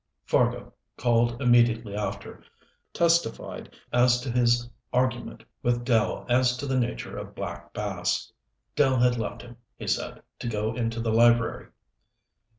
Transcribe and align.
Fargo, 0.25 0.73
called 0.97 1.39
immediately 1.43 1.95
after, 1.95 2.43
testified 2.91 3.71
as 3.93 4.19
to 4.21 4.31
his 4.31 4.67
argument 4.91 5.43
with 5.61 5.85
Dell 5.85 6.25
as 6.27 6.57
to 6.57 6.65
the 6.65 6.79
nature 6.79 7.15
of 7.19 7.35
black 7.35 7.71
bass. 7.71 8.33
Dell 8.75 8.97
had 8.97 9.17
left 9.19 9.43
him, 9.43 9.57
he 9.77 9.85
said, 9.85 10.23
to 10.39 10.47
go 10.47 10.73
into 10.73 10.99
the 11.01 11.13
library. 11.13 11.67